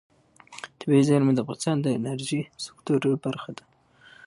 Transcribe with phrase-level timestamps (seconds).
[0.79, 3.63] طبیعي زیرمې د افغانستان د انرژۍ سکتور برخه ده.